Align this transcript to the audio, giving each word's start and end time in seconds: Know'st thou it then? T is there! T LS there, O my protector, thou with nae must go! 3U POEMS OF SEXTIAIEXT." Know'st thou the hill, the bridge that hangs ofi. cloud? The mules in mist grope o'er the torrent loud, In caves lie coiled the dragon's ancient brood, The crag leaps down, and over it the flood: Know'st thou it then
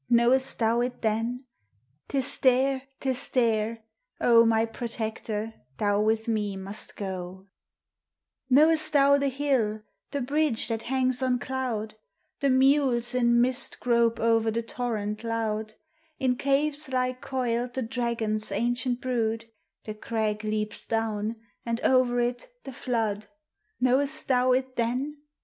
Know'st 0.09 0.57
thou 0.57 0.81
it 0.81 1.03
then? 1.03 1.43
T 2.07 2.17
is 2.17 2.39
there! 2.39 2.81
T 2.99 3.09
LS 3.09 3.29
there, 3.29 3.83
O 4.19 4.43
my 4.43 4.65
protector, 4.65 5.53
thou 5.77 6.01
with 6.01 6.27
nae 6.27 6.55
must 6.55 6.95
go! 6.95 7.35
3U 7.35 7.35
POEMS 7.35 7.37
OF 7.37 7.99
SEXTIAIEXT." 7.99 8.49
Know'st 8.57 8.93
thou 8.93 9.17
the 9.19 9.27
hill, 9.27 9.81
the 10.09 10.21
bridge 10.21 10.67
that 10.69 10.81
hangs 10.81 11.19
ofi. 11.19 11.39
cloud? 11.39 11.95
The 12.39 12.49
mules 12.49 13.13
in 13.13 13.39
mist 13.41 13.79
grope 13.79 14.19
o'er 14.19 14.49
the 14.49 14.63
torrent 14.63 15.23
loud, 15.23 15.75
In 16.17 16.35
caves 16.35 16.89
lie 16.89 17.13
coiled 17.13 17.75
the 17.75 17.83
dragon's 17.83 18.51
ancient 18.51 19.01
brood, 19.01 19.51
The 19.83 19.93
crag 19.93 20.43
leaps 20.43 20.87
down, 20.87 21.35
and 21.63 21.79
over 21.81 22.19
it 22.19 22.49
the 22.63 22.73
flood: 22.73 23.27
Know'st 23.79 24.27
thou 24.29 24.51
it 24.53 24.75
then 24.77 25.17